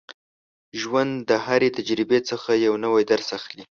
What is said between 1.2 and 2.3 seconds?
د هرې تجربې